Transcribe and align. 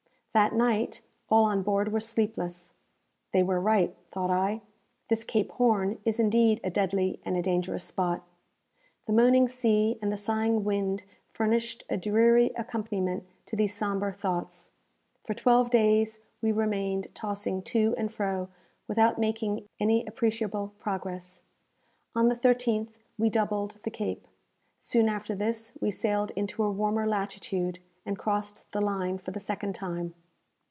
That 0.33 0.55
night, 0.55 1.01
all 1.29 1.43
on 1.43 1.61
board 1.61 1.91
were 1.91 1.99
sleepless. 1.99 2.73
"They 3.33 3.43
were 3.43 3.59
right," 3.59 3.93
thought 4.13 4.29
I. 4.29 4.61
"This 5.09 5.25
Cape 5.25 5.51
Horn 5.51 5.99
is 6.05 6.21
indeed 6.21 6.61
a 6.63 6.69
deadly 6.69 7.19
and 7.25 7.35
a 7.35 7.41
dangerous 7.41 7.83
spot!" 7.83 8.23
The 9.07 9.11
moaning 9.11 9.49
sea 9.49 9.99
and 10.01 10.09
the 10.09 10.15
sighing 10.15 10.63
wind 10.63 11.03
furnished 11.33 11.83
a 11.89 11.97
dreary 11.97 12.51
accompaniment 12.55 13.25
to 13.47 13.57
these 13.57 13.73
sombre 13.75 14.13
thoughts. 14.13 14.71
For 15.25 15.33
twelve 15.33 15.69
days 15.69 16.19
we 16.41 16.53
remained 16.53 17.13
tossing 17.13 17.61
to 17.63 17.93
and 17.97 18.09
fro 18.09 18.47
without 18.87 19.19
making 19.19 19.67
any 19.81 20.05
appreciable 20.05 20.71
progress. 20.79 21.41
On 22.15 22.29
the 22.29 22.37
thirteenth, 22.37 22.95
we 23.17 23.29
doubled 23.29 23.79
the 23.83 23.91
Cape. 23.91 24.25
Soon 24.79 25.09
after 25.09 25.35
this, 25.35 25.77
we 25.81 25.91
sailed 25.91 26.31
into 26.37 26.63
a 26.63 26.71
warmer 26.71 27.05
latitude, 27.05 27.79
and 28.03 28.17
crossed 28.17 28.69
the 28.71 28.81
line 28.81 29.15
for 29.17 29.29
the 29.29 29.39
second 29.39 29.75
time. 29.75 30.15